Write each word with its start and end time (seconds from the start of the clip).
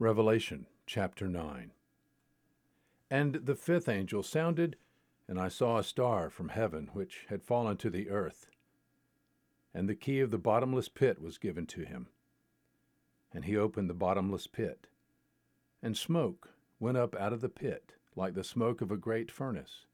Revelation 0.00 0.66
chapter 0.86 1.26
9. 1.26 1.72
And 3.10 3.34
the 3.34 3.56
fifth 3.56 3.88
angel 3.88 4.22
sounded, 4.22 4.76
and 5.26 5.40
I 5.40 5.48
saw 5.48 5.76
a 5.76 5.82
star 5.82 6.30
from 6.30 6.50
heaven 6.50 6.90
which 6.92 7.26
had 7.30 7.42
fallen 7.42 7.76
to 7.78 7.90
the 7.90 8.08
earth. 8.08 8.46
And 9.74 9.88
the 9.88 9.96
key 9.96 10.20
of 10.20 10.30
the 10.30 10.38
bottomless 10.38 10.88
pit 10.88 11.20
was 11.20 11.36
given 11.36 11.66
to 11.66 11.82
him. 11.82 12.06
And 13.34 13.44
he 13.44 13.56
opened 13.56 13.90
the 13.90 13.94
bottomless 13.94 14.46
pit. 14.46 14.86
And 15.82 15.96
smoke 15.96 16.50
went 16.78 16.96
up 16.96 17.16
out 17.16 17.32
of 17.32 17.40
the 17.40 17.48
pit, 17.48 17.94
like 18.14 18.34
the 18.34 18.44
smoke 18.44 18.80
of 18.80 18.92
a 18.92 18.96
great 18.96 19.32
furnace. 19.32 19.86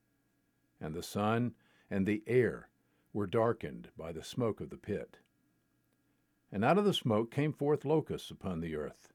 And 0.82 0.94
the 0.94 1.02
sun 1.02 1.54
and 1.90 2.04
the 2.04 2.22
air 2.26 2.68
were 3.14 3.26
darkened 3.26 3.88
by 3.96 4.12
the 4.12 4.22
smoke 4.22 4.60
of 4.60 4.68
the 4.68 4.76
pit. 4.76 5.16
And 6.52 6.62
out 6.62 6.76
of 6.76 6.84
the 6.84 6.92
smoke 6.92 7.30
came 7.30 7.54
forth 7.54 7.86
locusts 7.86 8.30
upon 8.30 8.60
the 8.60 8.76
earth 8.76 9.08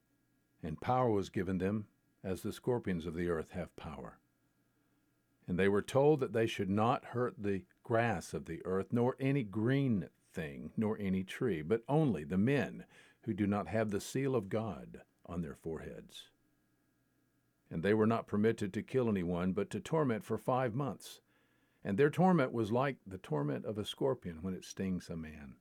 and 0.62 0.80
power 0.80 1.10
was 1.10 1.30
given 1.30 1.58
them 1.58 1.86
as 2.22 2.42
the 2.42 2.52
scorpions 2.52 3.06
of 3.06 3.14
the 3.14 3.28
earth 3.28 3.52
have 3.52 3.74
power. 3.76 4.18
And 5.46 5.58
they 5.58 5.68
were 5.68 5.82
told 5.82 6.20
that 6.20 6.32
they 6.32 6.46
should 6.46 6.70
not 6.70 7.06
hurt 7.06 7.34
the 7.38 7.62
grass 7.82 8.34
of 8.34 8.44
the 8.44 8.64
earth, 8.64 8.92
nor 8.92 9.16
any 9.18 9.42
green 9.42 10.08
thing, 10.32 10.70
nor 10.76 10.96
any 10.98 11.24
tree, 11.24 11.62
but 11.62 11.82
only 11.88 12.24
the 12.24 12.38
men 12.38 12.84
who 13.22 13.34
do 13.34 13.46
not 13.46 13.68
have 13.68 13.90
the 13.90 14.00
seal 14.00 14.36
of 14.36 14.48
God 14.48 15.00
on 15.26 15.42
their 15.42 15.54
foreheads. 15.54 16.28
And 17.70 17.82
they 17.82 17.94
were 17.94 18.06
not 18.06 18.26
permitted 18.26 18.72
to 18.74 18.82
kill 18.82 19.08
anyone, 19.08 19.52
but 19.52 19.70
to 19.70 19.80
torment 19.80 20.24
for 20.24 20.38
five 20.38 20.74
months. 20.74 21.20
And 21.84 21.96
their 21.96 22.10
torment 22.10 22.52
was 22.52 22.70
like 22.70 22.96
the 23.06 23.18
torment 23.18 23.64
of 23.64 23.78
a 23.78 23.84
scorpion 23.84 24.38
when 24.42 24.54
it 24.54 24.64
stings 24.64 25.08
a 25.08 25.16
man. 25.16 25.54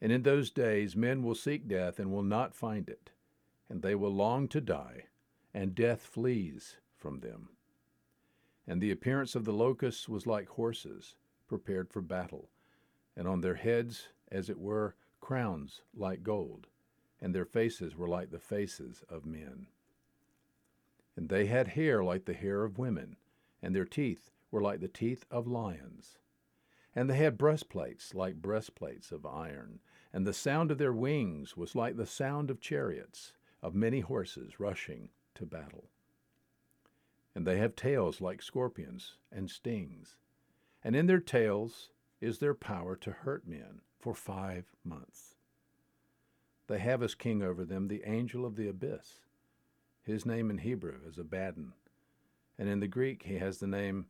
And 0.00 0.12
in 0.12 0.22
those 0.22 0.50
days 0.50 0.96
men 0.96 1.22
will 1.22 1.34
seek 1.34 1.68
death 1.68 1.98
and 1.98 2.10
will 2.10 2.22
not 2.22 2.54
find 2.54 2.88
it 2.88 3.10
and 3.68 3.82
they 3.82 3.94
will 3.94 4.12
long 4.12 4.48
to 4.48 4.60
die, 4.60 5.04
and 5.52 5.74
death 5.74 6.02
flees 6.02 6.76
from 6.96 7.20
them. 7.20 7.50
And 8.66 8.80
the 8.80 8.90
appearance 8.90 9.34
of 9.34 9.44
the 9.44 9.52
locusts 9.52 10.08
was 10.08 10.26
like 10.26 10.48
horses 10.48 11.16
prepared 11.46 11.90
for 11.90 12.02
battle, 12.02 12.50
and 13.16 13.26
on 13.26 13.40
their 13.40 13.54
heads, 13.54 14.08
as 14.30 14.50
it 14.50 14.58
were, 14.58 14.94
crowns 15.20 15.82
like 15.94 16.22
gold, 16.22 16.66
and 17.20 17.34
their 17.34 17.44
faces 17.44 17.96
were 17.96 18.08
like 18.08 18.30
the 18.30 18.38
faces 18.38 19.02
of 19.08 19.26
men. 19.26 19.66
And 21.16 21.28
they 21.28 21.46
had 21.46 21.68
hair 21.68 22.04
like 22.04 22.26
the 22.26 22.34
hair 22.34 22.64
of 22.64 22.78
women, 22.78 23.16
and 23.62 23.74
their 23.74 23.84
teeth 23.84 24.30
were 24.50 24.62
like 24.62 24.80
the 24.80 24.88
teeth 24.88 25.24
of 25.30 25.46
lions. 25.46 26.18
And 26.94 27.10
they 27.10 27.16
had 27.16 27.38
breastplates 27.38 28.14
like 28.14 28.40
breastplates 28.40 29.12
of 29.12 29.26
iron, 29.26 29.80
and 30.12 30.26
the 30.26 30.32
sound 30.32 30.70
of 30.70 30.78
their 30.78 30.92
wings 30.92 31.56
was 31.56 31.74
like 31.74 31.96
the 31.96 32.06
sound 32.06 32.50
of 32.50 32.60
chariots 32.60 33.32
of 33.62 33.74
many 33.74 34.00
horses 34.00 34.60
rushing 34.60 35.08
to 35.34 35.46
battle. 35.46 35.84
And 37.34 37.46
they 37.46 37.58
have 37.58 37.76
tails 37.76 38.20
like 38.20 38.42
scorpions 38.42 39.14
and 39.30 39.50
stings, 39.50 40.16
and 40.82 40.96
in 40.96 41.06
their 41.06 41.20
tails 41.20 41.90
is 42.20 42.38
their 42.38 42.54
power 42.54 42.96
to 42.96 43.10
hurt 43.10 43.46
men 43.46 43.80
for 43.98 44.14
five 44.14 44.64
months. 44.84 45.34
They 46.66 46.78
have 46.78 47.02
as 47.02 47.14
king 47.14 47.42
over 47.42 47.64
them 47.64 47.88
the 47.88 48.02
angel 48.04 48.44
of 48.44 48.56
the 48.56 48.68
abyss. 48.68 49.20
His 50.02 50.26
name 50.26 50.50
in 50.50 50.58
Hebrew 50.58 50.98
is 51.08 51.18
Abaddon, 51.18 51.72
and 52.58 52.68
in 52.68 52.80
the 52.80 52.88
Greek 52.88 53.24
he 53.24 53.38
has 53.38 53.58
the 53.58 53.66
name 53.66 54.06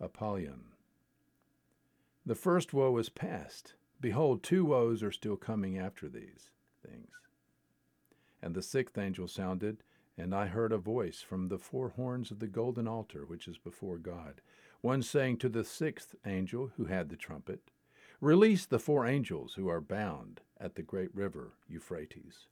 Apollyon. 0.00 0.64
The 2.24 2.34
first 2.34 2.72
woe 2.72 2.96
is 2.98 3.08
past. 3.08 3.74
Behold, 4.00 4.42
two 4.42 4.64
woes 4.64 5.02
are 5.02 5.10
still 5.10 5.36
coming 5.36 5.78
after 5.78 6.08
these 6.08 6.50
things. 6.86 7.10
And 8.42 8.54
the 8.54 8.62
sixth 8.62 8.96
angel 8.96 9.28
sounded, 9.28 9.82
and 10.16 10.34
I 10.34 10.46
heard 10.46 10.72
a 10.72 10.78
voice 10.78 11.20
from 11.20 11.48
the 11.48 11.58
four 11.58 11.90
horns 11.90 12.30
of 12.30 12.38
the 12.38 12.46
golden 12.46 12.88
altar 12.88 13.24
which 13.24 13.48
is 13.48 13.58
before 13.58 13.98
God, 13.98 14.40
one 14.80 15.02
saying 15.02 15.38
to 15.38 15.48
the 15.48 15.64
sixth 15.64 16.14
angel 16.24 16.70
who 16.76 16.84
had 16.84 17.08
the 17.08 17.16
trumpet, 17.16 17.70
Release 18.20 18.66
the 18.66 18.80
four 18.80 19.06
angels 19.06 19.54
who 19.54 19.68
are 19.68 19.80
bound 19.80 20.40
at 20.60 20.74
the 20.74 20.82
great 20.82 21.14
river 21.14 21.52
Euphrates. 21.68 22.48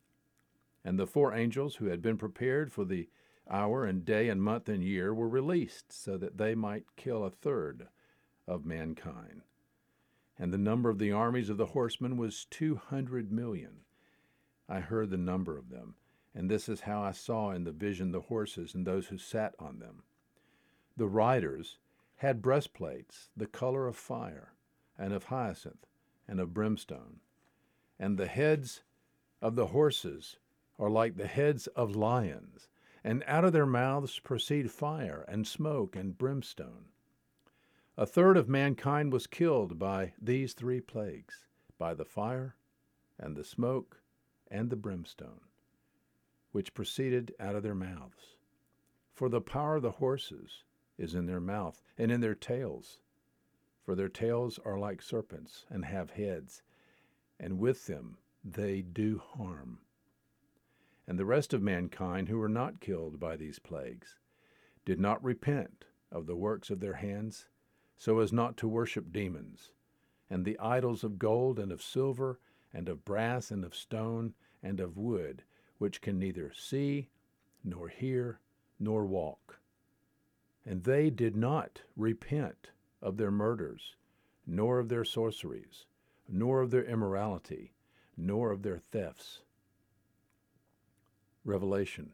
And 0.84 0.98
the 0.98 1.08
four 1.08 1.34
angels 1.34 1.76
who 1.76 1.86
had 1.86 2.00
been 2.00 2.16
prepared 2.16 2.72
for 2.72 2.84
the 2.84 3.08
hour 3.50 3.84
and 3.84 4.04
day 4.04 4.28
and 4.28 4.41
month 4.42 4.69
and 4.69 4.82
year 4.82 5.12
were 5.12 5.28
released, 5.28 5.92
so 5.92 6.16
that 6.19 6.38
they 6.38 6.54
might 6.54 6.94
kill 6.96 7.25
a 7.25 7.30
third 7.30 7.88
of 8.46 8.64
mankind. 8.64 9.42
And 10.38 10.52
the 10.52 10.58
number 10.58 10.88
of 10.88 10.98
the 10.98 11.10
armies 11.12 11.48
of 11.48 11.56
the 11.56 11.66
horsemen 11.66 12.16
was 12.16 12.44
two 12.44 12.76
hundred 12.76 13.32
million. 13.32 13.80
I 14.69 14.81
heard 14.81 15.10
the 15.10 15.16
number 15.16 15.56
of 15.56 15.71
them, 15.71 15.94
and 16.34 16.50
this 16.50 16.69
is 16.69 16.81
how 16.82 17.03
I 17.03 17.12
saw 17.12 17.50
in 17.50 17.65
the 17.65 17.72
vision 17.72 18.10
the 18.10 18.22
horses 18.22 18.75
and 18.75 18.87
those 18.87 19.06
who 19.06 19.19
sat 19.19 19.54
on 19.59 19.78
them. 19.78 20.03
The 20.97 21.06
riders 21.06 21.78
had 22.16 22.43
breastplates 22.43 23.31
the 23.37 23.47
color 23.47 23.87
of 23.87 23.97
fire, 23.97 24.53
and 24.99 25.12
of 25.12 25.25
hyacinth, 25.25 25.87
and 26.26 26.41
of 26.41 26.55
brimstone. 26.55 27.21
And 27.99 28.19
the 28.19 28.26
heads 28.26 28.82
of 29.41 29.55
the 29.55 29.66
horses 29.66 30.38
are 30.78 30.91
like 30.91 31.16
the 31.16 31.26
heads 31.26 31.66
of 31.69 31.94
lions, 31.94 32.69
and 33.05 33.22
out 33.26 33.44
of 33.44 33.53
their 33.53 33.66
mouths 33.66 34.19
proceed 34.19 34.71
fire, 34.71 35.25
and 35.28 35.47
smoke, 35.47 35.94
and 35.94 36.19
brimstone. 36.19 36.87
A 37.97 38.05
third 38.05 38.37
of 38.37 38.49
mankind 38.49 39.12
was 39.12 39.26
killed 39.26 39.78
by 39.78 40.12
these 40.21 40.53
three 40.55 40.81
plagues 40.81 41.44
by 41.78 41.94
the 41.94 42.05
fire, 42.05 42.56
and 43.19 43.37
the 43.37 43.44
smoke, 43.44 44.03
and 44.50 44.70
the 44.70 44.76
brimstone, 44.76 45.40
which 46.52 46.74
proceeded 46.74 47.34
out 47.40 47.54
of 47.54 47.62
their 47.62 47.74
mouths. 47.74 48.36
For 49.12 49.28
the 49.28 49.40
power 49.40 49.76
of 49.76 49.82
the 49.82 49.92
horses 49.92 50.64
is 50.98 51.14
in 51.14 51.26
their 51.26 51.40
mouth 51.40 51.82
and 51.96 52.10
in 52.10 52.20
their 52.20 52.34
tails. 52.34 53.00
For 53.84 53.94
their 53.94 54.08
tails 54.08 54.58
are 54.64 54.78
like 54.78 55.00
serpents 55.00 55.64
and 55.70 55.84
have 55.84 56.10
heads, 56.10 56.62
and 57.38 57.58
with 57.58 57.86
them 57.86 58.18
they 58.44 58.82
do 58.82 59.18
harm. 59.18 59.80
And 61.06 61.18
the 61.18 61.24
rest 61.24 61.54
of 61.54 61.62
mankind 61.62 62.28
who 62.28 62.38
were 62.38 62.48
not 62.48 62.80
killed 62.80 63.20
by 63.20 63.36
these 63.36 63.58
plagues 63.58 64.18
did 64.84 65.00
not 65.00 65.22
repent 65.22 65.84
of 66.10 66.26
the 66.26 66.36
works 66.36 66.70
of 66.70 66.80
their 66.80 66.94
hands, 66.94 67.48
so 67.96 68.18
as 68.20 68.32
not 68.32 68.56
to 68.58 68.68
worship 68.68 69.12
demons, 69.12 69.72
and 70.28 70.44
the 70.44 70.58
idols 70.58 71.04
of 71.04 71.18
gold 71.18 71.58
and 71.58 71.72
of 71.72 71.82
silver 71.82 72.38
and 72.76 72.91
of 72.91 73.06
brass 73.06 73.50
and 73.50 73.64
of 73.64 73.75
stone 73.75 74.34
and 74.62 74.81
of 74.81 74.98
wood, 74.98 75.42
which 75.78 76.03
can 76.03 76.19
neither 76.19 76.53
see, 76.54 77.09
nor 77.64 77.88
hear, 77.88 78.38
nor 78.78 79.06
walk. 79.06 79.59
And 80.66 80.84
they 80.84 81.09
did 81.09 81.34
not 81.34 81.81
repent 81.97 82.69
of 83.00 83.16
their 83.16 83.31
murders, 83.31 83.97
nor 84.47 84.78
of 84.78 84.91
their 84.91 85.06
sorceries, 85.06 85.87
nor 86.28 86.60
of 86.60 86.70
their 86.70 86.84
immorality, 86.84 87.72
nor 88.14 88.53
of 88.53 88.62
their 88.62 88.78
thefts. 88.78 89.41
Revelation 91.47 92.12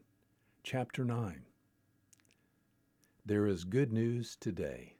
chapter 0.63 1.03
9. 1.03 1.41
There 3.25 3.47
is 3.47 3.65
good 3.65 3.91
news 3.91 4.37
today. 4.39 4.95